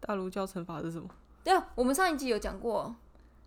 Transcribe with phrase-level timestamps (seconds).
[0.00, 1.08] 大陆教惩罚是什么？
[1.44, 2.94] 对啊，我们上一集有讲过。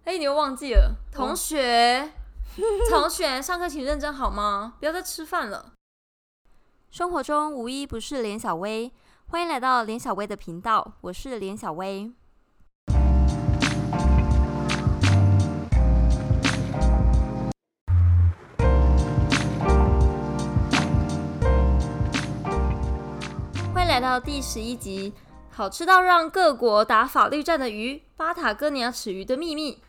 [0.05, 0.95] 哎、你又忘记了？
[1.11, 2.11] 同学，
[2.89, 4.75] 同学，上课请认真好吗？
[4.79, 5.73] 不要再吃饭了。
[6.91, 8.91] 生活中无一不是连小薇，
[9.27, 12.13] 欢迎来到连小薇的频道，我是连小薇。
[23.73, 25.13] 欢迎来到第十一集，
[25.55, 29.79] 好吃到让各国打法律战的鱼——巴塔哥尼亚齿鱼的秘密。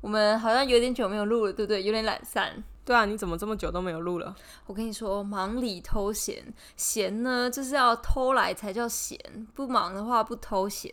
[0.00, 1.82] 我们好像有点久没有录了，对不对？
[1.82, 2.64] 有点懒散。
[2.86, 4.34] 对啊，你怎么这么久都没有录了？
[4.64, 6.42] 我跟你说，忙里偷闲，
[6.74, 9.18] 闲呢就是要偷来才叫闲，
[9.54, 10.90] 不忙的话不偷闲。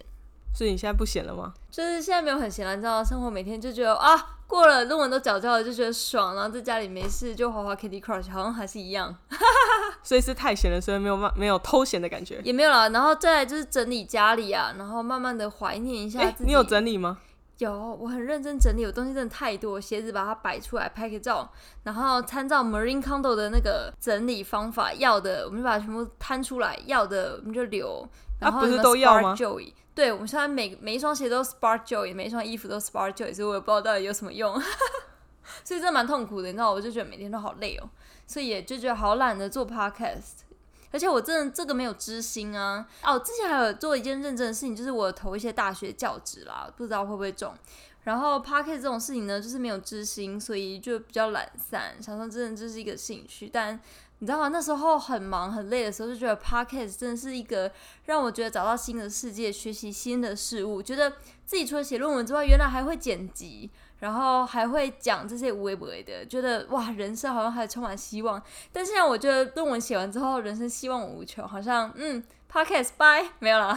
[0.53, 1.53] 所以你现在不闲了吗？
[1.71, 9.13] 就是现在没有很闲了，你知道，生活每天就觉得啊，过了论文都缴交了，就觉得爽，然后在家里没事就滑滑 Kitty Crush，好像还是一样，
[10.01, 12.39] 所以是太闲了，所以没有慢没有偷闲的感觉。
[12.43, 12.89] 也没有了。
[12.91, 16.45] 然后再来就是整理家里啊，然后慢慢的怀念一下哎、自己。
[16.45, 17.17] 你有整理吗？
[17.57, 21.51] 有，我很认真整理，我东西真的太多，鞋子把它摆出来拍个照，
[21.83, 28.07] 然后参照 Marine Condo 的那个整理方法，要的我们就把它全部摊出来，要的我们就留。
[28.39, 29.35] 然后啊不是都要吗
[29.97, 34.53] 对，我们现在每每一双鞋都 Spark Joy，每一双衣服都 Spark Joy，所以我也不知道到底有什么用，
[35.65, 37.89] 所以真的蛮痛苦的，你知道，我就觉得每天都好累哦，
[38.27, 40.45] 所以也就觉得好懒得做 Podcast。
[40.91, 42.87] 而且我真的这个没有知心啊！
[43.03, 47.51] 哦，之前还有做一件认真的事情，就是我投一些大学教职啦，不知道会不会中。
[48.03, 53.49] 然后 p o c k e t 这种事情呢，就是没有知心，所以就比较懒散，想说真的这是一个兴趣。
[53.51, 53.77] 但
[54.19, 54.47] 你知道吗？
[54.47, 57.71] 那时候很忙很累的时候，就觉得 podcast 真的是一个
[58.05, 61.11] 让我觉得找到新的世界，学习新的事物，觉得
[61.45, 63.69] 自己除了写论文之外，原来还会剪辑。
[63.99, 68.39] 然后还会讲这些无微不微的，觉得哇，人生好像还充满希望。
[68.71, 73.75] 但现在我觉得论文写完之后，人生希望无穷，好像嗯，podcast 拜没有啦。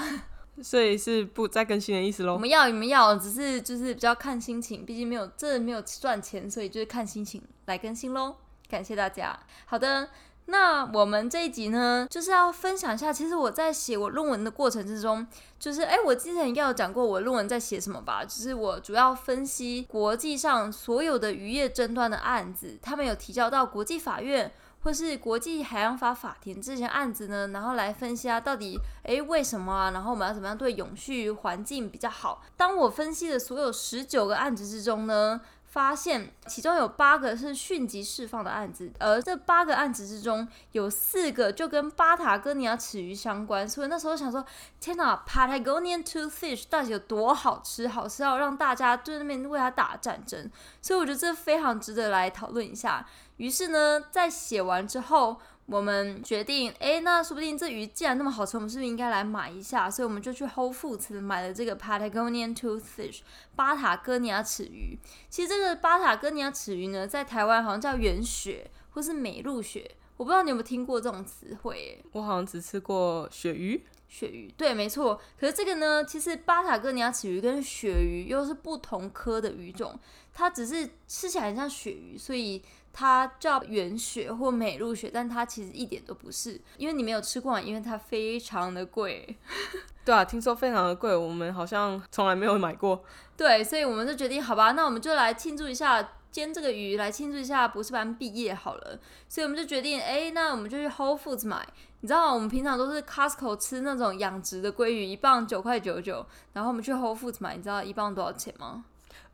[0.62, 2.34] 所以是不再更新的意思喽？
[2.34, 8.36] 我们要你们要，只是就是比较看心情，毕竟没有这没有赚钱，所以就是看心情来更新喽。
[8.68, 9.40] 感谢大家。
[9.64, 10.10] 好的。
[10.50, 15.24] 那我们这一集呢，就是要分享一下，其实我在写我论文的过程之中，
[15.60, 18.24] 就是哎，我之前应该有讲过我论文在写什么吧？
[18.24, 24.52] 就是我主要分析国际上所有的渔业争端的案子，他们有提交到国际法院
[24.82, 29.90] 或是国际海洋法法庭这些案子呢，然后来分析啊，到底诶为什么啊？
[29.92, 32.42] 然后我们要怎么样对永续环境比较好？
[32.56, 35.40] 当我分析的所有十九个案子之中呢？
[35.70, 44.44] 发现其中有八个是迅即释放的案子，而这八个案子之中有四个就跟巴塔哥尼亚齿鱼相关，所以那时候想说，
[44.80, 47.86] 天哪，Patagonian toothfish 到底有多好吃？
[47.86, 50.50] 好吃到让大家对那边为它打战争，
[50.82, 53.06] 所以我觉得这非常值得来讨论一下。
[53.36, 55.40] 于是呢，在写完之后。
[55.70, 59.88] 我们决定，哎，那说不定这鱼既然那么好吃，我们是不是应该来买一下？
[59.88, 63.20] 所以我们就去 Whole Foods 买了这个 Patagonian Toothfish
[63.54, 64.98] 巴塔哥尼亚齿鱼。
[65.28, 72.04] 其实这个巴塔哥尼亚齿鱼呢，在台湾好像叫圆鳕或是美露鳕，我不知道你有没有听过这种词汇？
[72.10, 73.80] 我好像只吃过鳕鱼。
[74.08, 75.20] 鳕鱼，对，没错。
[75.38, 79.96] 可是这个呢，其实巴塔哥尼亚齿鱼跟鳕鱼又是不同科的鱼种，
[80.34, 82.60] 它只是吃起来很像鳕鱼，所以。
[82.92, 89.36] 它叫原雪或美露雪，但它其实一点都不是，因为你没有吃过，因为它非常的贵。
[90.04, 93.04] 对啊，听说非常的贵，我们好像从来没有买过。
[93.36, 98.98] 对，所以我们就决定，好吧，那我们就来庆祝一下煎这个鱼，来庆祝一下博士班毕业好了。
[99.28, 101.66] 所以我们就决定，哎，那我们就去 Whole Foods 买。
[102.00, 106.24] 你知道，我们平常都是 Costco 吃那种养殖的鲑鱼，一磅九块九九，
[106.54, 108.84] 然后我们去 Whole Foods 买，你知道一磅多少钱吗？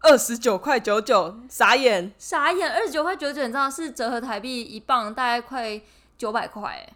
[0.00, 2.70] 二十九块九九，傻眼，傻眼！
[2.70, 5.80] 二十九块九九，你知道是折合台币一磅大概快
[6.16, 6.94] 九百块，哎，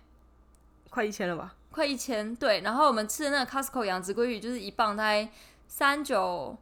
[0.91, 1.55] 快一千了吧？
[1.72, 2.34] 快一千。
[2.37, 5.28] 对，然后我们吃的那个 Costco 养殖鲑鱼就是一磅大概
[5.66, 6.56] 三九，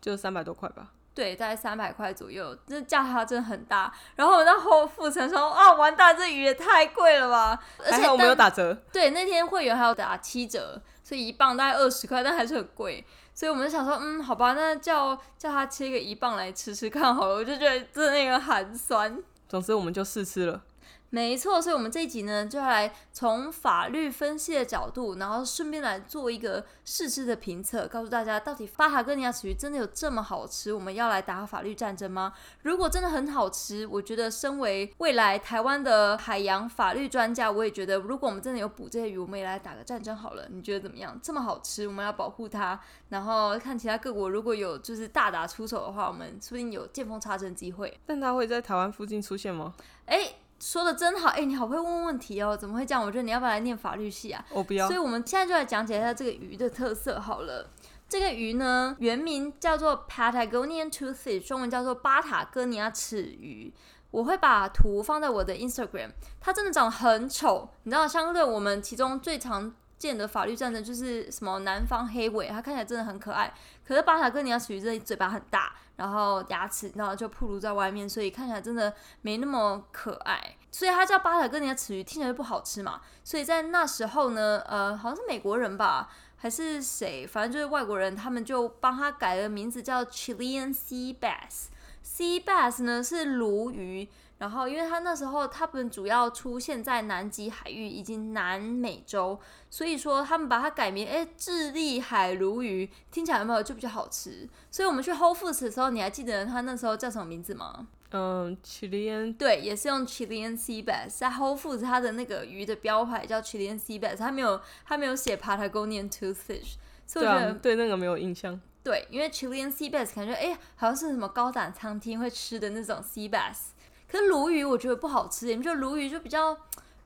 [0.00, 0.92] 就三百多块吧。
[1.12, 3.92] 对，大概三百块左右，这价差真的很大。
[4.16, 7.60] 然后我在后付成说啊，完蛋，这鱼也太贵了吧！
[7.84, 8.72] 而且我们有打折。
[8.92, 13.04] 对，那天会员还有打七折，所以一磅大概二十块，但还是很贵。
[13.40, 17.36] 所以我们就想说，嗯，好吧，那叫叫他切个一磅来吃吃看好了。
[17.36, 19.18] 我就觉得真的那个寒酸。
[19.48, 20.62] 总之我们就试吃了。
[21.12, 30.72] 没错，所以我们这一集呢，就要来从法律分析的角度，然后顺便来做一个试吃的评测，告诉大家到底巴塔哥尼亚齿鱼真的有这么好吃？
[30.72, 32.32] 我们要来打法律战争吗？
[32.62, 40.46] 如果真的很好吃，我觉得身为未来台湾的海洋法律专家，我也觉得，如果我们真的有捕这些鱼，我们也来打个战争好了。
[40.48, 41.18] 你觉得怎么样？
[41.20, 42.78] 这么好吃，我们要保护它，
[43.08, 47.98] 然后看其他各国如果有就是大打出手的话，我们说不定有见缝插针机会。
[48.06, 49.74] 但它会在台湾附近出现吗？
[50.06, 50.34] 哎。
[50.60, 53.02] 说的真好，哎、你好会问问题哦，怎么会这样？
[53.02, 54.44] 我觉得你要不要来念法律系啊？
[54.50, 54.98] 我不要所以，。
[54.98, 57.70] 我们现在就来讲解一下这个鱼的特色好了。
[58.08, 63.72] 这个鱼呢，原名叫做 Patagonian Toothfish，中文叫做巴塔哥尼亚齿鱼。
[64.10, 66.10] 我会把图放在我的 Instagram，
[66.40, 67.68] 它真的长得很丑。
[67.84, 73.54] 你知道，相对我们其中最常见的法律战争就是什么南方黑尾，它看起来真的很可爱。
[73.86, 80.56] 可是巴塔哥尼亚齿鱼这嘴巴很大，然后牙齿然后就暴露在外面，所以看起来真的没那么可爱。
[80.72, 83.00] 所以它叫巴塔哥尼亚齿鱼，听起来就不好吃嘛。
[83.22, 86.10] 所以在那时候呢，呃，好像是美国人吧。
[86.42, 91.66] 还是谁，反正就是外国人，他们就帮他改了名字，叫 Chilean Sea Bass。
[92.02, 94.08] Sea Bass 呢是鲈鱼，
[94.40, 99.38] 然后因为它那时候它们主要出现在南极海域以及南美洲，
[99.68, 104.48] 所以说他们把它改名，哎，智利海鲈鱼，听起来有没有就比较好吃？
[104.70, 107.86] 所以我们去 Whole Foods 的时候，你还记得它那时候叫什么名字吗？
[108.12, 116.76] 嗯，Chilean 对，也是用 Chilean Sea Bass，在 Whole Foods 它的那个鱼的标牌叫 Chilean Sea Bass，它没有它没有写 Patagonian Toothfish，
[117.06, 118.58] 所以我觉得对那个没有印象。
[118.82, 123.72] 对，因为 Chilean Sea Bass 感觉哎好像是什么高档餐厅会吃的那种 Sea Bass，
[124.10, 126.56] 可是鲈鱼我觉得不好吃，你们觉得鲈鱼就比较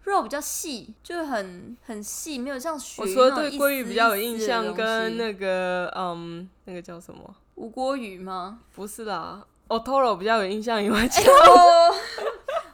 [0.05, 7.35] 肉比较细，就很很细，没有像鳕鱼我说对鲑鱼比较有印象，跟那个嗯那个叫什么？
[7.57, 8.59] 无锅鱼吗？
[8.75, 9.43] 不是啦。
[9.69, 11.33] Otoro 比较有印象以外，哎呦，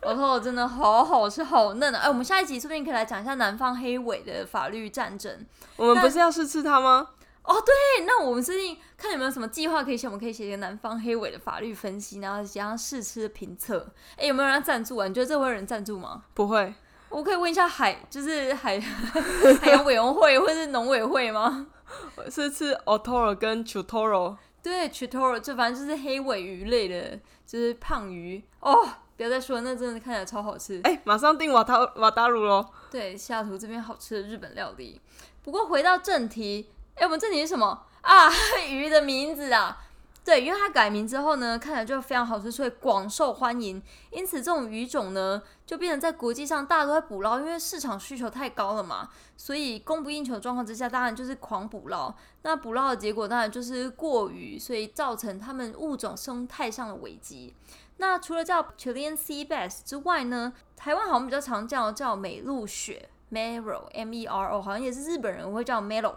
[0.10, 2.00] Otoro 真的好好吃，好嫩啊！
[2.00, 5.46] 哎，我们下一集说不定可以来讲一下南方黑尾的法律战争。
[5.76, 7.10] 我们不是要试吃它吗？
[7.50, 13.92] 哦，对，那我们最近看有没有什么计划可以写，我们可以写一个南方黑尾的法律分析，然后加上试吃的评测。
[14.16, 15.08] 哎，有没有人赞助啊？
[15.08, 16.22] 你觉得这会有人赞助吗？
[16.32, 16.72] 不会。
[17.08, 21.66] 我可以问一下海，就是海海洋委员会或是农委会吗？
[22.30, 24.36] 是吃 Otoro 跟 Chutoro。
[24.62, 28.88] 对，chutoro 就反正就是黑尾鱼类的，就是胖鱼哦。
[29.16, 30.80] 不要再说，那真的看起来超好吃。
[30.84, 32.64] 哎，马上订瓦塔瓦达鲁喽。
[32.90, 35.00] 对，西雅图这边好吃的日本料理。
[35.42, 36.70] 不过回到正题，
[37.00, 38.28] 哎，我们正题是什么啊？
[38.68, 39.84] 鱼的名字啊。
[40.22, 43.82] 对，因为它改名之后呢，看起来就非常好吃，所以广受欢迎。
[44.10, 52.14] 因此，这种鱼种呢，就变成在国际上大家都在捕捞，因为市场需求太高了嘛，所以供不应求的状况之下，当然就是狂捕捞。
[52.42, 57.54] 那捕捞的结果当然就是过鱼，所以造成他们物种生态上的危机。
[57.96, 66.14] 那除了叫 Chilean Sea Bass 之外呢，台湾好像比较常叫叫美露雪 Mero，M E R O，好像也是日本人会叫 Mero，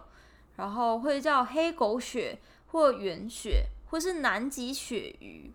[0.56, 3.66] 然后会叫黑狗血或圆血。
[3.94, 5.52] 或是南极鳕鱼，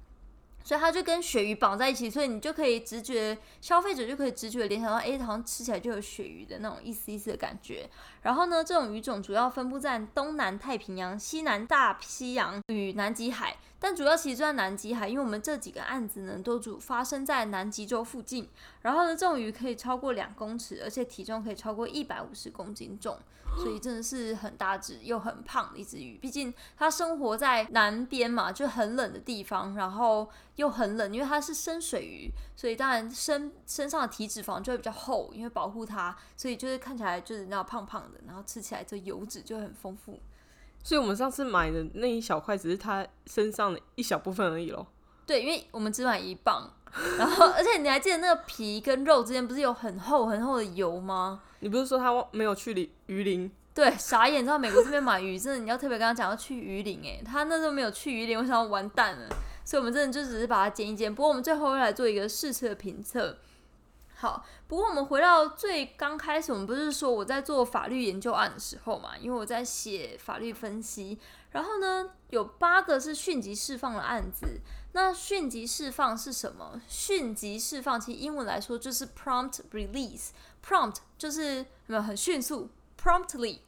[0.62, 7.90] 所以它就跟鳕鱼绑在一起，所以你就可以直觉，消费者就可以直觉联想到，哎，好像吃起来就有鳕鱼的那种一丝一丝的感觉。
[8.22, 13.56] 然后呢，这种鱼种主要分布在东南太平洋、西南大西洋与南极海。
[13.80, 18.48] 但主要其实就在南极海，因为我们这几个案子呢都主发生在南极洲附近。
[18.82, 23.16] 然后呢，这种鱼可以超过两公尺，而且体重可以超过一百五十公斤重，
[23.56, 26.18] 所以真的是很大只又很胖的一只鱼。
[26.18, 40.18] 毕竟它生活在南边嘛，就很冷的地方，然后又很冷，因为它是深水鱼，所以当然身身上的体脂肪就会比较厚，因为保护它，所以就是看起来就是那胖胖的，然后吃起来这油脂就很丰富。
[40.82, 44.86] 所以我们上次买的那一小块只是它身上的一小部分而已咯。
[45.26, 46.70] 对，因为我们只买一磅，
[47.18, 51.42] 然后 而且你还记得那个皮跟肉之间不是有很厚很厚的油吗？
[51.60, 53.50] 你不是说他没有去鳞鱼鳞？
[53.74, 54.40] 对，傻眼！
[54.40, 59.28] 你知道美国这边买鱼真的你要特别跟他讲要去鱼鳞诶，他那时候没有去鱼鳞，我想要完蛋了。
[59.64, 61.14] 所以我们真的就只是把它煎一煎。
[61.14, 63.36] 不过我们最后会来做一个试吃的评测。
[64.20, 69.16] 好，不过我们回到最刚开始，我们不是说我在做法律研究案的时候嘛？
[69.16, 71.16] 因为我在写法律分析，
[71.52, 74.60] 然后呢，有八个是迅即释放的案子。
[74.90, 76.80] 那迅即释放是什么？
[76.88, 80.30] 迅即释放其实英文来说就是 prompt release。
[80.66, 82.70] prompt 就是没有很迅速
[83.00, 83.60] ，promptly。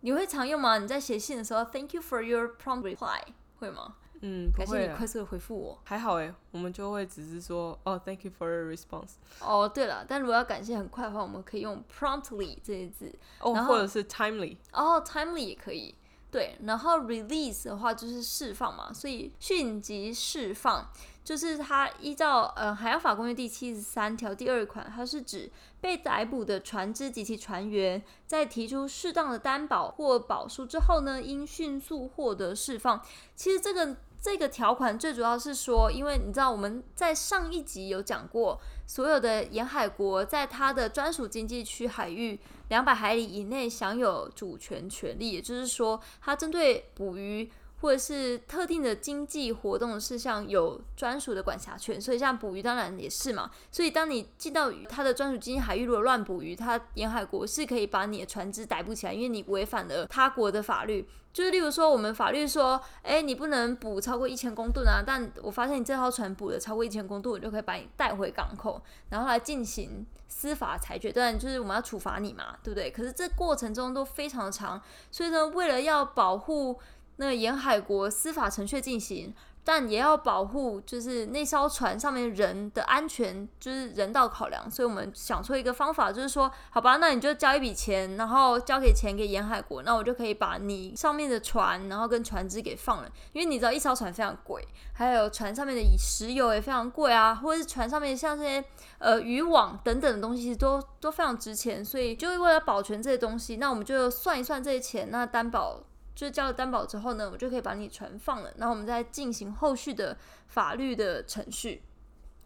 [0.00, 0.78] 你会常用吗？
[0.78, 3.20] 你在写信的时候，Thank you for your prompt reply，
[3.60, 3.94] 会吗？
[4.22, 5.78] 嗯，感谢你快速的回复我。
[5.84, 9.12] 还好哎，我们就会只是说哦，Thank you for your response。
[9.40, 13.10] 哦，对了，但如果要感谢很快的话，我们可以用 promptly 这些字，
[13.40, 14.58] 哦，或者是 timely。
[14.72, 15.94] 哦，timely 也可以。
[16.30, 20.88] 对，然后 release 的话就是释放嘛，所以迅即释放
[21.24, 25.50] 就是它依照呃海洋法公约第七十三条第二款，它是指
[25.80, 33.02] 被逮捕的船只及其船员在提出适当的担保或保书之后呢，应迅速获得释放。
[33.34, 33.96] 其实这个。
[34.22, 47.50] 这个条款最主要是说，因为你知道我们在上一集有讲过，所有的沿海国在它的专属经济区海域两百海里以内享有主权权利，也就是说，它针对捕鱼
[47.80, 53.50] 或者是特定的经济活动事项有专属的管辖权，所以像捕鱼当然也是嘛。
[53.70, 61.08] 所以当你进到它的专属经济海域，如果乱捕鱼，它沿海国是可以把你的船只逮捕起来，因为你违反了他国的法律。
[61.32, 71.12] 就是例如说，我们法律说，哎，你不能捕超过一千公吨啊，但我发现你这条船捕了超过一千公吨，我就可以把你带回港口，然后来进行司法裁决。
[71.12, 72.90] 当然，就是我们要处罚你嘛，对不对？
[72.90, 74.82] 可是这过程中都非常长，
[75.12, 76.80] 所以呢，为了要保护
[77.20, 79.32] 那个沿海国司法程序进行。
[79.62, 84.68] 但也要保护，就是那艘船上面人的安全，就是人道考量。
[84.70, 93.08] 所以我们想出一个方法，就是说，好吧，那你就交一笔钱，然后交给钱给沿海国，那我就可以把你上面的船，然后跟船只给放了。
[93.32, 98.64] 因为你知道，一艘船非常贵，还有船上面的石油也非常贵啊，或者是船上面像这些
[98.98, 101.84] 呃渔网等等的东西，都都非常值钱。
[101.84, 105.82] 所以就是为了保全这些东西，那我们就算一算这些钱，那担保。
[106.20, 110.14] 就是交了担保之后呢，我就可以把你存放了，然后我们再进行后续的
[110.48, 111.80] 法律的程序。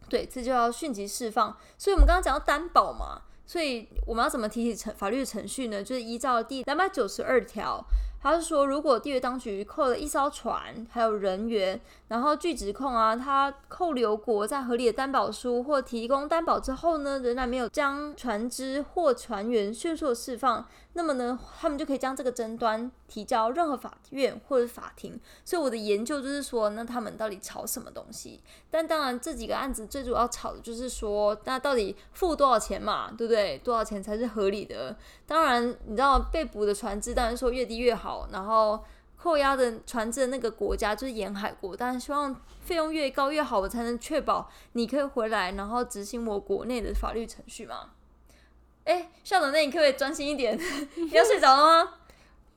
[0.07, 1.57] 对，这就要迅即释放。
[1.77, 5.83] 所以我们刚刚讲到担保嘛，所以我们要怎么提起程法律的程序呢？
[5.83, 7.85] 就是依照第两百九十二条。
[8.21, 20.65] 他是说，如果地约当局扣了一艘船，还有人员，然后据指控啊，他扣留国在合理的担保书或提供担保之后呢，仍然没有将船只或船员迅速释放，
[20.97, 25.19] 那么呢，他们就可以将这个争端提交任何法院或者法庭。
[25.43, 28.41] 所以我的研究就是说，那他们到底吵什么东西？
[28.71, 33.57] 但当然，这几个案子最主要吵的就是说，那到底付多少钱嘛，对不对？
[33.57, 34.95] 多少钱才是合理的？
[35.27, 38.29] 当然，你知道被捕的船只，当然说越低越好。
[38.31, 38.81] 然后
[39.17, 47.91] 扣押的船只的那个国家就是沿海国，但是希望费用越高越好，我才能确保你可以回来，然后执行我国内的法律程序嘛。
[48.85, 50.57] 哎，校长，那你可不可以专心一点？
[50.95, 51.93] 你要睡着了吗？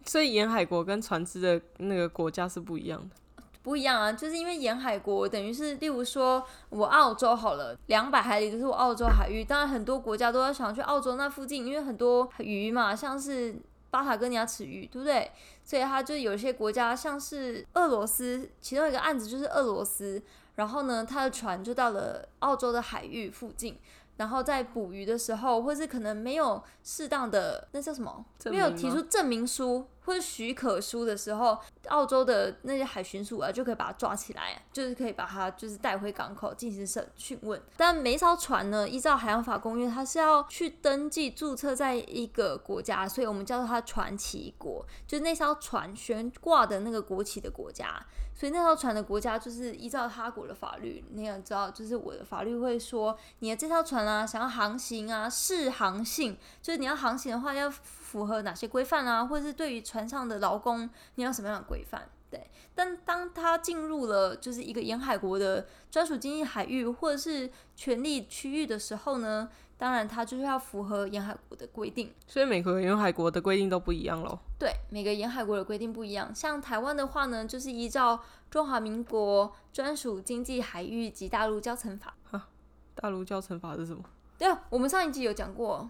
[0.06, 13.56] 所以沿海国跟船只的那个国家是不一样的，不一样啊，就是因为沿海国等于是，例如说我澳洲好了，两百海里就是我澳洲海域，当然很多国家都要想去澳洲那附近，因为很多鱼嘛，像是。
[13.90, 15.32] 巴塔哥尼亚齿鱼，对不对？
[15.64, 20.23] 所以它就有一些国家，像是俄罗斯，其中一个案子就是俄罗斯，
[20.58, 23.78] 然后呢，他的船就到了澳洲的海域附近。
[24.16, 37.62] 然后在捕鱼的时候，或是可能没有适当的那叫什么，没有提出证明书或者许可书的时候，澳洲的那些海巡署啊就可以把他抓起来，就是可以把他就是带回港口进行审讯问。
[37.76, 48.04] 但每一艘船呢，依照海洋法公约，它是要去登记注册在一个国家，所以我们叫做它船旗国，就是那艘船悬挂的那个国旗的国家。
[48.38, 62.09] 所以那艘船的国家就是依照他国的法律，你要知道，就是我的法律会说，你的这艘船啊，想要航行啊，适航性，就是你要航行的话，要符合哪些规范啊，或者是对于船上的劳工，你要什么样的规范？
[62.30, 62.49] 对。
[62.76, 69.49] 但当他进入了就是一个沿海国的专属经济海域或者是权利区域的时候呢？
[69.78, 74.37] 当然，它就是要符合沿海国的规定，所以每个沿海国的规定都不一样喽。
[74.58, 76.35] 对，每个沿海国的规定不一样。
[76.35, 78.18] 像台湾的话呢，就是依照
[78.50, 82.12] 中华民国专属经济海域及大陆交乘法。
[82.28, 82.49] 哈，
[82.97, 84.02] 大陆交乘法是什么？
[84.37, 85.88] 对啊，我们上一集有讲过。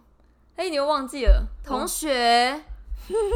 [0.57, 1.47] 哎，你又忘记了？
[1.65, 2.63] 同学，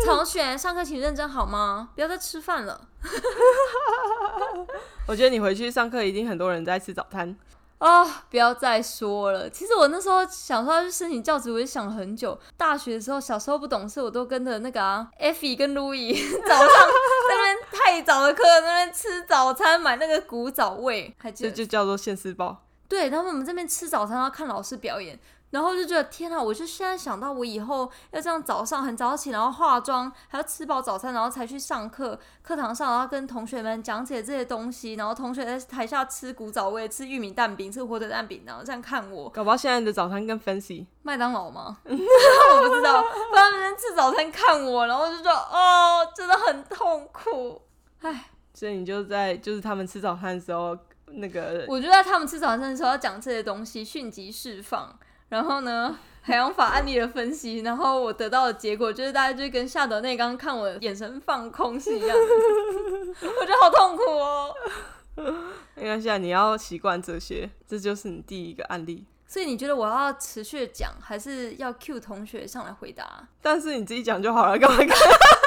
[0.04, 1.92] 同学，上课请认真好吗？
[1.94, 2.88] 不要再吃饭了。
[5.09, 7.35] 我觉得你回去上课一定很多人在吃早餐。
[7.82, 8.24] 啊！
[8.30, 9.50] 不要再说了。
[9.50, 12.38] 其实我那时候想说要去申请教职，我也想了很久。
[12.56, 16.14] 大学的时候，小时候不懂事，我都跟着那个啊，Effie 跟 Louis
[16.46, 22.62] 早上在那边太早的课，那边吃早餐，买那个古早味，还这就叫做现世报。
[22.88, 25.18] 对，然后我们这边吃早餐，然后看老师表演。
[25.52, 26.42] 然后就觉得天啊！
[26.42, 32.18] 我就现在想到，我以后要这样早上很早起，然后化妆，还要吃饱早餐，然后才去上课。
[32.42, 39.28] 课堂上，然后跟同学们讲解这些东西，然后同学在台下吃古早味，吃玉米蛋饼，吃火腿蛋饼，然后这样看我。
[39.28, 41.76] 搞不好现在的早餐更 fancy，麦当劳吗？
[41.85, 43.04] 我不知道。
[43.35, 47.61] 他们吃早餐看我，然后就说：“哦，真的很痛苦。”
[48.00, 50.75] 唉，所以你就在就是他们吃早餐的时候，
[51.06, 54.99] 那个我就在他们吃早餐的时候要讲这些东西，迅即释放。
[55.32, 64.54] 然后呢，海洋法案例的分析，然后我得到的结果就是，大家就跟夏德内刚刚看我眼神放空是一样的， 我觉得好痛苦哦。
[65.74, 69.06] 没关系啊，你要习惯这些，这就是你第一个案例。
[69.26, 73.26] 所以你觉得我要持续讲，还是要 Q 同学上来回答？
[73.40, 74.88] 但是你自己讲就好了，干嘛干？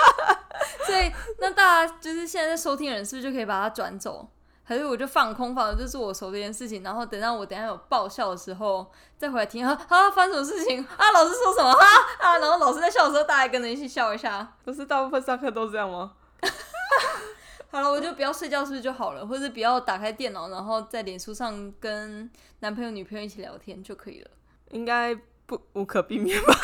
[0.87, 4.27] 所以那大家就是现在在收听的人，是不是就可以把它转走？
[4.67, 11.11] 还是我就放空，放的就是我熟这件事情，然后等到我等下有爆笑的时候再回来听啊啊，发生什么事情啊？
[11.11, 11.85] 老师说什么哈
[12.19, 12.39] 啊？
[12.39, 14.55] 然后老师在笑的时候，大家跟着一起笑一下。
[14.63, 16.13] 不是大部分上课都这样吗？
[17.69, 22.29] 好了，我就不要睡觉是不是就好了，或者不要打开电脑，然后在脸书上跟
[22.59, 24.31] 男朋友、女朋友一起聊天就可以了。
[24.71, 25.13] 应该
[25.45, 26.55] 不无可避免吧？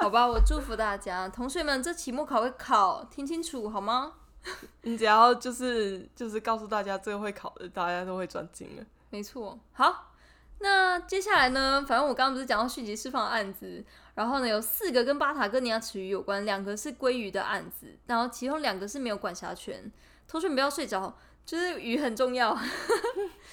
[0.00, 4.14] 好吧，我祝福大家，同学们，这期末考会考，听清楚好吗？
[4.82, 8.84] 你只要就是就是告诉大家这个会考的，大家都会专精了。
[9.10, 10.12] 没错，好，
[10.58, 11.84] 那接下来呢？
[11.86, 13.84] 反正我刚刚不是讲到续集释放的案子，
[14.14, 19.90] 然后呢有四个跟巴塔哥尼亚池鱼有关，两个是鲑鱼的案子，然后其中两个是没有管辖权。
[20.28, 22.56] 同学们不要睡着，就是鱼很重要。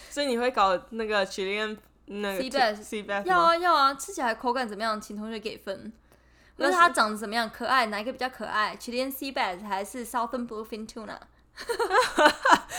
[0.10, 5.00] 所以你会搞那个 Chilean 那个 Sea bass sea bass 要啊要啊，吃起来口感怎么样？
[5.00, 5.94] 请同学给分。
[6.58, 7.50] 那它长得怎么样？
[7.50, 7.86] 可爱？
[7.88, 11.18] 哪一个比较可爱？Chilean Sea Bass 还是 Southern Bluefin Tuna？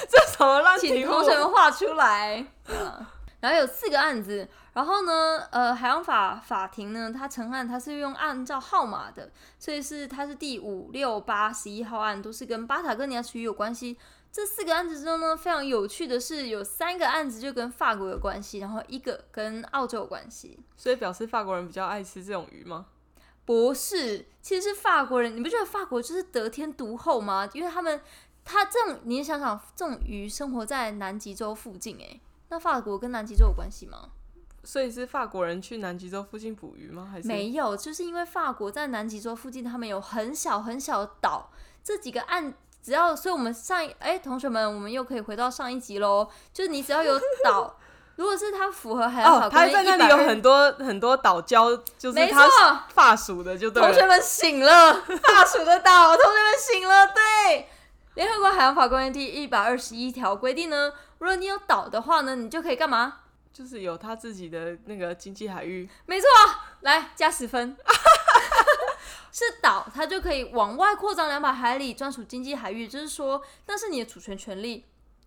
[0.09, 1.13] 这什么烂题请目？
[1.13, 2.47] 同学们画出来。
[2.69, 3.07] 嗯
[3.41, 13.99] 然后有四个案子，然后呢，呃，海洋法法庭呢，它成案它是用按照号码的，所以是它是第五六八十一号案，都是跟巴塔哥尼亚区域有关系。
[14.33, 20.59] 这四个案子之中呢，非常有趣的是，有三个案子就跟法国有关系，然后一个跟澳洲有关系。
[20.75, 22.87] 所以表示法国人比较爱吃这种鱼吗？
[23.45, 27.49] 不是，其实是法国人，你不觉得法国就是得天独厚吗？
[27.53, 28.01] 因为他们，
[28.45, 34.11] 他这种，你想想，这种鱼生活在南极洲附近，诶，那法国跟南极洲有关系吗？
[34.63, 37.07] 所以是法国人去南极洲附近捕鱼吗？
[37.13, 41.51] 还是没有，就是因为法国在南极洲附近，他们有很小很小的岛，
[41.83, 47.79] 这几个岸只要，所以我们上一哎、同学们，我们又可以回到上一集喽，就是你只要有岛，
[48.17, 52.49] 如果是它符合海洋法哦，他在那里有很多很多岛礁，就是他
[52.95, 53.89] 法属的，就对了。
[53.89, 57.07] 同学们醒了， 法属的岛，同学们醒了。
[57.09, 57.69] 对，
[58.15, 63.21] 联合国海洋法公约第一百二十一条规定呢，如果你有岛的话呢，你就可以干嘛？
[63.53, 66.29] 就是有他自己的那个经济海域，没错，
[66.81, 67.77] 来加十分。
[69.31, 74.85] 是岛，它就可以往外扩张两百海里，专属经济海域，就是说那是你的主权权利。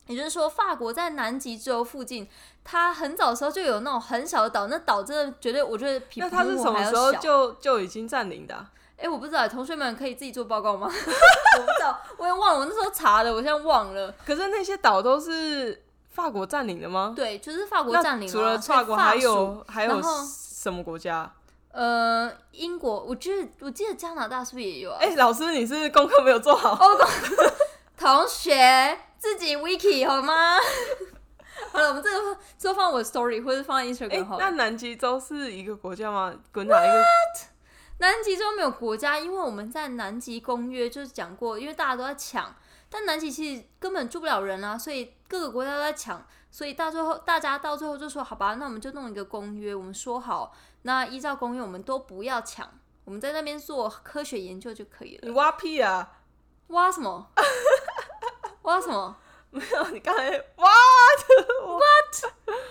[0.07, 2.27] 也就是说，法国在南极洲附近，
[2.63, 8.65] 它很早的时候就有那种很小的岛，那岛真的绝对，我觉得比那它是什么时候小就就已经占领的啊、
[8.97, 10.87] 哎、我不知道，同学们可以自己做报告吗？
[10.89, 14.13] 我不知道，我也忘了，我那时候查的，我现在忘了。
[14.25, 17.13] 可是那些岛都是法国占领的吗？
[17.15, 21.31] 对，就是法国占领除了法国还有还有什么国家？
[21.71, 24.97] 呃英国，我记得我记得加拿大是不是也有啊？
[24.99, 27.07] 哎、老师，你是功课没有做好哦？
[27.95, 30.57] 同学自己 wiki 好吗？
[31.71, 34.43] 好了，我们这个就放我的 story 或者放 Instagram 好了。
[34.43, 36.33] 那南极洲是一个国家吗？
[36.53, 37.03] 滚哪一个？
[37.99, 42.55] 南极洲没有国家，因为我们在南极公约就是讲过，因为大家都在抢，
[42.89, 50.53] 但南极其实根本住不了人啊，所以各个国家都在抢，所以到最后大家到最后就说好吧，那我们就弄一个公约，我们说好，
[50.83, 52.69] 那依照公约我们都不要抢，
[53.03, 55.21] 我们在那边做科学研究就可以了。
[55.23, 56.11] 你挖屁啊！
[56.67, 57.31] 挖什么？
[58.67, 59.15] 挖什么？
[59.49, 60.69] 没有，你刚才 挖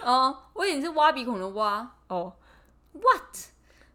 [0.04, 1.90] 哦，我以为你是挖鼻孔的挖。
[2.08, 2.34] 哦
[2.92, 3.22] ，What？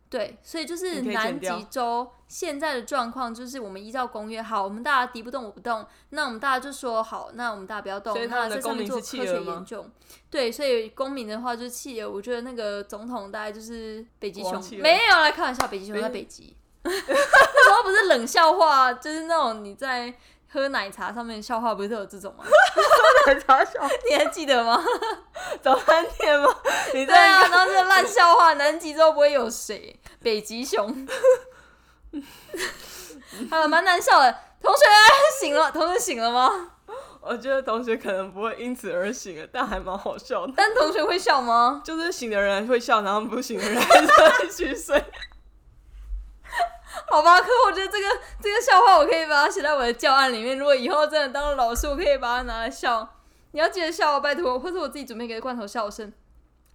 [0.10, 9.86] 对，所以就是南极洲现在的状况，就是我们依照公约，好，我们大家敌不动我不动，那我们大家就说好，那我们大家不要动那们的在上面做科学研究。
[10.32, 16.58] 对，所以公民的话就是企鹅，我觉得那个总统大概就是北极熊没有来开玩笑，北极熊北在北极。
[16.84, 20.14] 那时候不是冷笑话，就是那种你在
[20.54, 22.44] 喝奶茶上面笑话，不是都有这种吗？
[23.28, 24.84] 奶茶笑，你还记得吗？
[25.62, 26.48] 早餐店吗？
[26.94, 29.98] 你对啊，在然后这个烂笑话，南极洲不会有谁？
[30.22, 31.08] 北极熊。
[33.50, 34.36] 好了，蛮难笑的。
[34.62, 34.84] 同学
[35.40, 36.72] 醒了，同学醒了吗？
[37.22, 40.54] 我觉得同学可能不会因此而醒了，但还蛮好笑的。
[40.58, 41.82] 但同学会笑吗？
[41.86, 43.82] 就是醒的人会笑，然后不醒的人
[44.50, 45.02] 继续睡。
[47.12, 48.08] 好吧，可我觉得这个
[48.42, 50.58] 这个笑话我可以把它写在我的教案里面。
[50.58, 53.08] 如果以后真的当了老师，我可以把它拿来笑。
[53.52, 56.12] 你要记得笑哦，拜托，或者我自己准备一个罐头笑声。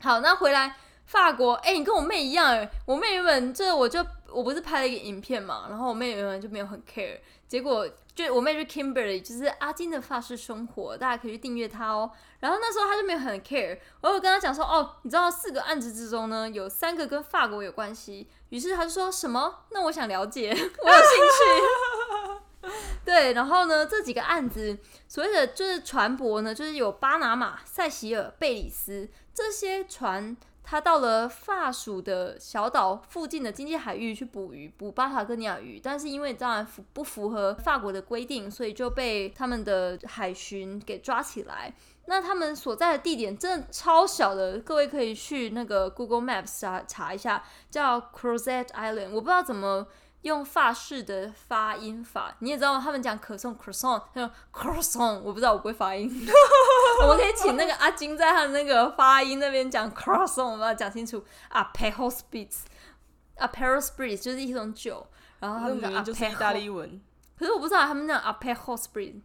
[0.03, 7.19] 好，那回来法国， 哎、你跟我妹一样哎，我妹原本这我就我不是拍了一个影片嘛，然后我妹原本就没有很 care，
[7.49, 12.11] 结果就我妹是 Kimberly，就是阿金的法式生活，大家可以去订阅她哦。
[12.41, 19.65] 然后那时候她就没有很 care，我有跟她讲说，哦，你知道四个案子之中呢，有三个跟法国有关系，于是她就说什么？
[19.71, 22.71] 那我想了解， 我有兴趣。
[23.05, 24.77] 对，然后呢，这几个案子
[25.07, 30.35] 所谓的就是船舶呢，就是有巴拿马、塞西尔、贝里斯这些船，
[30.69, 41.73] 他到了法属的小岛附近的经济海域去捕鱼，捕巴塔哥尼亚鱼，但是因为当然符不符合法国的规定，所以就被他们的海巡给抓起来。
[42.07, 49.11] 那他们所在的地点真的超小的，各位可以去那个 Google Maps 查查一下，叫 Crozet Island。
[49.11, 49.87] 我不知道怎么
[50.23, 52.81] 用法式的发音法，你也知道吗？
[52.83, 56.09] 他们讲可颂 croissant，他说 croissant，我不知道我不会发音。
[57.03, 61.25] 我们可以请那个阿金在他的那个发音那边讲 croissant，我们要讲清楚。
[61.51, 65.07] a p e r o spritz，a p e r o spritz 就是一种酒，
[65.39, 67.01] 然后他们讲就是意大利文。
[67.39, 69.21] 可是我不知道他们讲 a p e r o spritz。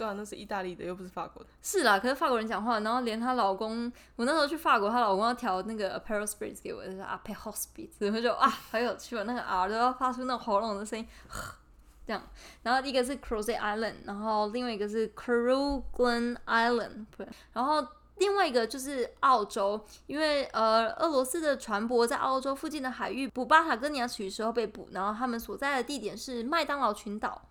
[0.00, 1.50] 对啊，那是意大利的，又不是法国的。
[1.60, 11.06] 是啦，可是法国人讲话，然后连她老公，我那时候去法国，她老公要调那个 apple spritz 给我，就是 apple spritz，我就啊，好有趣哦，那个 R 都要发出那种喉咙的声音，
[12.06, 12.22] 这样。
[12.62, 17.04] 然后一个是 Crozet Island，然后另外一个是 cruelen Island，
[17.52, 17.86] 然后
[18.16, 27.42] 另外一个就是澳洲，因为呃，俄罗斯的船舶在澳洲附近的海域捕巴塔哥尼亚齿鱼时候被捕，然后他们所在的地点是麦当劳群岛。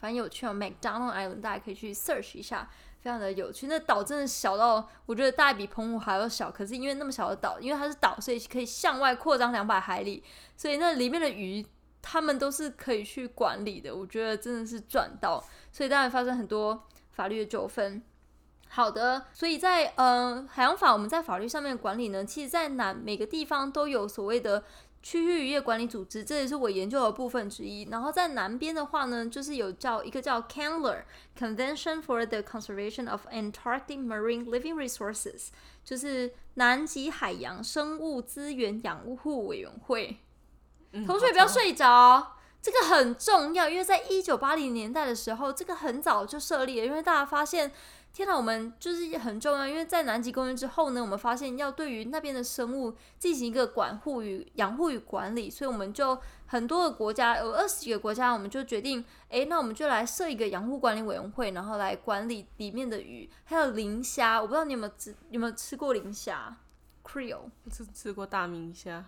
[0.00, 3.66] 反正有趣哦，McDonald Island，大家可以去 search 一下，非常的有趣。
[3.66, 6.50] 那岛真的小到，我觉得大概比澎湖还要小。
[6.50, 10.22] 可是因为那么小的岛，因为它是岛，所以可以向外扩张两百海里，
[10.56, 11.66] 所以那里面的鱼，
[12.00, 13.94] 他们都是可以去管理的。
[13.94, 18.00] 我觉得真的是赚到，所以当然发生很多法律的纠纷。
[18.68, 24.62] 好的，所以在呃海洋法，我们在法律上面管理呢，其实在哪每个地方都有所谓的。
[25.08, 27.88] 区域渔业管理组织，这也是我研究的部分之一。
[27.90, 35.46] 然后在南边的话呢，就是有叫一个叫 Candler Convention for the Conservation of Antarctic Marine Living Resources，
[35.82, 40.18] 就是南极海洋生物资源养护委员会。
[41.06, 47.72] 同学不要睡着，这个很重要，因为在一九八零年代的时候，这个很早就设立了，因为大家发现。
[48.18, 64.42] 天哪，我们就是很重要，因为在南极公园之后呢，我们发现要对于那边的生物进行一个管护与养护与管理，所以我们就很多个国家有二十几个国家，我们就决定，哎，那我们就来设一个养护管理委员会，然后来管理里面的鱼，还有磷虾。
[64.42, 66.56] 我不知道你有没有吃有没有吃过磷虾
[67.04, 69.04] ？Creole 吃吃过大明虾。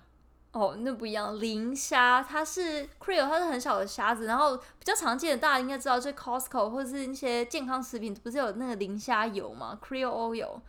[0.53, 1.39] 哦，那不一样。
[1.39, 10.61] 磷虾它是 Creole，它是很小的虾子，然后比较常见的，大家应该知道，就 Costco 或者是一些健康食品，不是有那个磷虾油吗？Creole oil。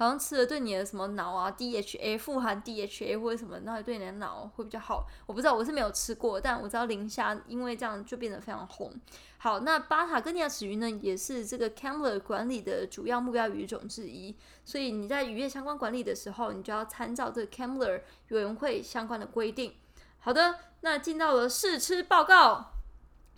[0.00, 5.06] 好像吃了对你的什么脑啊，DHA 富含 DHA 或者什么，那对你的脑会比较好。
[5.26, 8.90] 我不知道，我是没有吃过，但我知道磷虾因为这样就变得非常红。
[9.36, 14.34] 好，那巴塔哥尼亚齿鱼呢，也是这个 c a m l e r 管理的主要目标鱼种之一。
[14.64, 19.74] 所以你在渔业相关管理的时候，你就要参照这个 c a m l e r 委员会相关的规定。
[20.20, 22.72] 好的，那进到了试吃报告。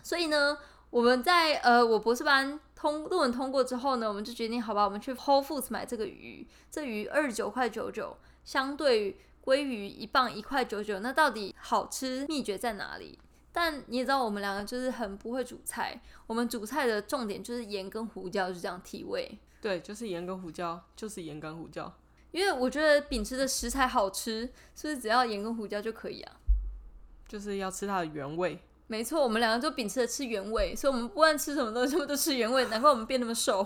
[0.01, 0.57] 所以呢，
[0.91, 2.57] 我们在呃，我博士班。
[2.83, 6.45] 通论文通过之后呢，我们就决定，好吧，我们去 Whole Foods 买这个鱼。
[6.69, 9.15] 这鱼二十九块九九，相对于
[9.45, 13.17] 鲑鱼一磅一块九九，那到底好吃秘诀在哪里？
[13.53, 16.01] 但你也知道，我们两个就是很不会煮菜。
[16.27, 19.39] 我们煮菜的重点就是盐跟胡椒，就这样提味。
[19.61, 21.89] 对，就是盐跟胡椒，就是盐跟胡椒。
[22.31, 26.35] 因为我觉得秉持的食材好吃，是不是只要盐跟胡椒就可以啊？
[27.29, 28.59] 就是要吃它的原味。
[28.87, 33.65] 没错，我们两个就秉持着吃原味，所以我们不管吃什么东西，都吃原味，难怪我们变那么瘦。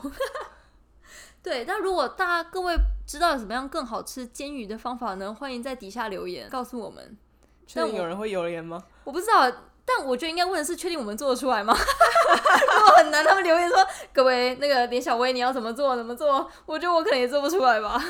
[1.44, 2.76] 对，那如果大家各位
[3.06, 5.34] 知道有什么样更好吃煎鱼的方法呢？
[5.34, 7.18] 欢迎在底下留言告诉我们。
[7.66, 8.82] 确定有人会留言吗？
[9.04, 9.52] 我不知道，
[9.84, 11.76] 但我觉得应该问的是：确定我们做得出来吗？
[11.78, 13.78] 如果很难，他们留言说
[14.14, 15.96] ：“各位那个连小薇，你要怎么做？
[15.96, 18.02] 怎么做？”我觉得我可能也做不出来吧。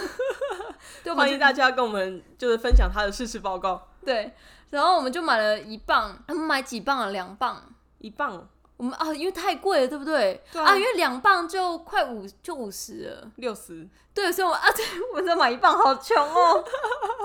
[1.16, 3.88] 欢迎大家跟我们就是分享他的试吃报告。
[4.06, 4.34] 对。
[4.70, 7.08] 然后我们就买了一磅，他们买几磅啊？
[7.08, 7.62] 两磅，
[8.00, 8.48] 一磅。
[8.76, 10.40] 我们啊，因为太贵了，对不对？
[10.52, 13.88] 对啊，因为两磅就快五，就五十了，六十。
[14.14, 16.64] 对，所以我啊，对， 我再买一磅，好穷哦。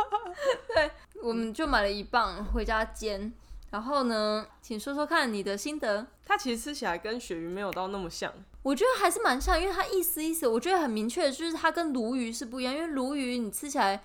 [0.75, 0.91] 对，
[1.23, 3.31] 我们就买了一磅回家煎。
[3.71, 6.07] 然后呢，请说说看你的心得。
[6.25, 12.73] 它其实吃起来跟鳕鱼没有到那么像，我觉得还是蛮像，因为它意思意思，我觉得很明确，就是它跟鲈鱼是不一样。
[12.73, 14.03] 因为鲈鱼你吃起来。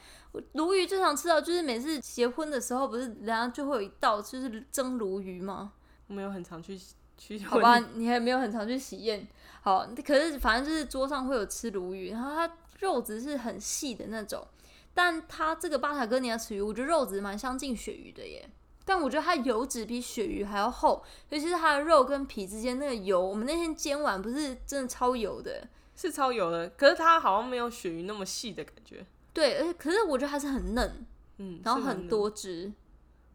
[0.54, 5.74] 鲈鱼最常吃到就是每次结婚的时候，不是人家就会有一道就是蒸鲈鱼吗？
[6.08, 6.80] 我没有很常去
[7.18, 7.40] 去。
[7.40, 9.28] 好吧，你还没有很常去喜宴。
[9.62, 14.46] 好，可是反正就是桌上会有吃鲈鱼，然后它肉质是很细的那种。
[14.94, 18.50] 但它这个巴塔哥尼亚齿鱼，我觉得肉质蛮相近鳕鱼的耶。
[18.86, 26.70] 但我觉得它油脂比鳕鱼还要厚，尤其是它的肉跟皮之间那个油，我们那天煎完不是真的超油的，是超油的。
[26.70, 29.06] 可是它好像没有鳕鱼那么细的感觉。
[29.38, 31.06] 对，而且可是我觉得还是很嫩，
[31.38, 32.74] 嗯，然后很多汁。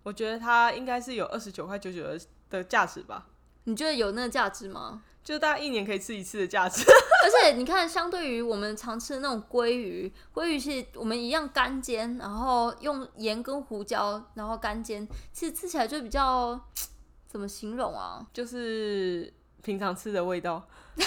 [0.03, 3.29] 我觉得它应该是有二十九块九九的的价值吧？
[3.63, 5.05] 你觉得有那个价值吗？
[5.23, 6.83] 就大概一年可以吃一次的价值。
[7.25, 16.61] 而且你看，相对于我们常吃的那种鲑鱼，鲑鱼是我们一样干煎，然后用盐跟胡椒，然后干煎，其实吃起来就比较
[17.31, 18.27] 怎么形容啊？
[18.33, 20.67] 就是平常吃的味道。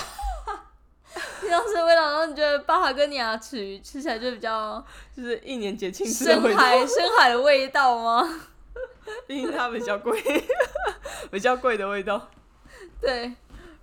[1.50, 4.84] 当时味道，然后你觉得巴哈跟尼亚齿鱼吃起来就比较，
[5.16, 8.42] 就是一年节庆深海深海的味道吗？
[9.28, 10.22] 毕竟它比较贵，
[11.32, 12.30] 比较贵的味道。
[13.00, 13.34] 对，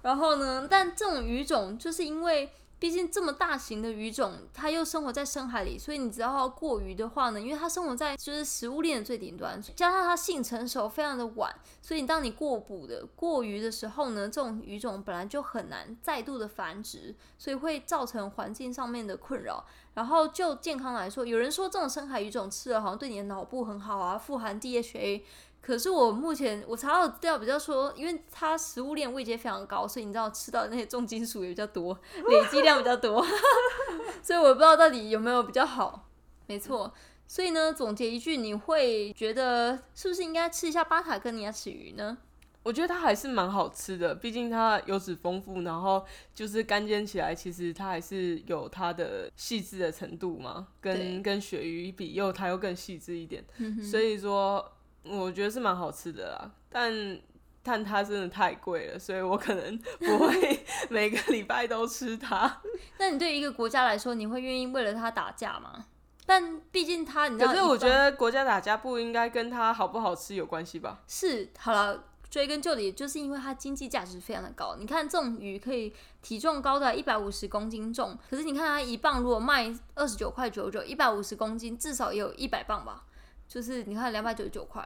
[0.02, 0.66] 然后呢？
[0.68, 2.50] 但这种鱼种就是因为。
[2.82, 19.64] 毕竟这么大型的鱼种，它又生活在深海里，所以你只要过鱼的话呢，因为它生活在就是食物链的最顶端，加上它性成熟非常的晚，所以当你过捕的过鱼的时候呢，这种鱼种本来就很难再度的繁殖，所以会造成环境上面的困扰。
[19.94, 25.22] 然后就健康来说，有人说这种深海鱼种吃了好像对你的脑部很好啊，富含 DHA。
[25.62, 31.96] 可是我目前我查到资料比较说，因为它食物链位阶非常高，所以你知道吃到的那些重金属也比较多，
[32.28, 33.24] 累积量比较多，
[34.20, 36.08] 所以我不知道到底有没有比较好。
[36.48, 36.92] 没错，
[37.28, 42.18] 所以呢，总结一句，你会觉得是不是应该吃一下巴塔哥尼亚齿鱼呢？
[42.64, 53.44] 我觉得它还是蛮好吃的，毕竟它油脂丰富，然后就是干煎起来，其实它还是有它的细致的程度嘛，跟跟鳕鱼比，又它又更细致一点，
[53.80, 54.72] 所以说。
[55.04, 57.18] 我觉得是蛮好吃的啦，但
[57.62, 62.60] 但它真的太贵了，所以我可能不会每个礼拜都吃它。
[62.98, 65.86] 那你对一个国家来说，你会愿意为了它打架吗？
[66.24, 71.00] 但毕竟它，你知道，可是我觉得国家打架不应该跟它好不好吃有关系吧？
[71.08, 74.76] 是，好了，追根究底，就是因为它经济价值非常的高。
[74.78, 83.04] 你看这种鱼可以体重高达一百五十公斤重，可是你看它一磅如果卖二十九块九九，一百五十公斤至少也有一百磅吧。
[83.52, 84.82] 就是你看两百九十九块，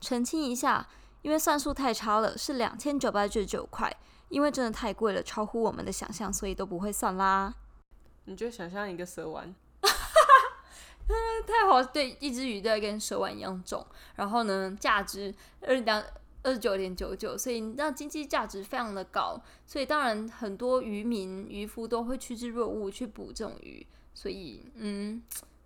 [0.00, 0.86] 澄清一下，
[1.22, 3.92] 因为算数太差了，是两千九百九十九块，
[4.28, 7.52] 因为真的太贵了，超乎我们的想象，所以都不会算啦。
[8.26, 13.84] 你就想象一个蛇丸， 太好，对，一只鱼都要跟蛇丸一样重，
[14.14, 16.00] 然后呢，价值二两
[16.44, 23.84] 二十九点九九，所以那经济价值非常的高，所以当然很多渔民渔夫都会趋之若鹜去捕这种鱼，
[24.14, 25.20] 所以嗯。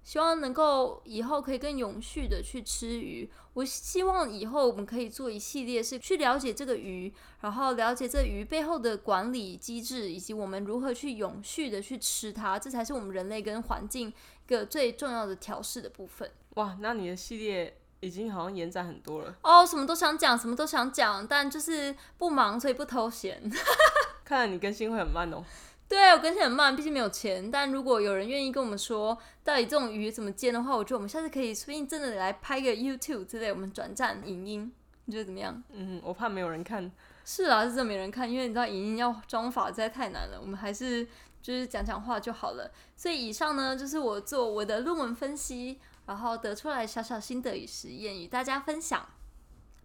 [0.04, 3.30] 希望能够以后可以更永续的去吃鱼。
[3.54, 12.58] 我希望以后我们可以做一系列是去了解这个鱼，然后了解这鱼背后的管理机制，以及我们如何去永续的去吃它。
[12.58, 16.30] 这才是我们人类跟环境一个最重要的调试的部分。
[16.54, 19.64] 哇，那你的系列已经好像延展很多了哦。
[19.66, 23.40] 什么都想讲，什么都想讲，但就是不忙，所以不偷闲。
[24.24, 25.44] 看来你更新会很慢哦。
[25.92, 27.50] 对，我更新很慢，毕竟没有钱。
[27.50, 34.72] 但如果有人愿意跟我们说，到底这种鱼怎么煎的话，我觉得我们下次可以，说不定真的来拍个 YouTube 之类，我们转战影音，
[35.04, 35.62] 你觉得怎么样？
[35.70, 36.90] 嗯，我怕没有人看。
[37.26, 40.40] 是啊，是真的没人看，因为你知道影音要装法实在太难了。
[40.40, 41.06] 我们还是
[41.42, 42.70] 就是讲讲话就好了。
[42.96, 49.06] 所以以上呢，就是我做我的论文分析，然后得出来小小心得与实验与大家分享。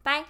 [0.01, 0.23] 拜。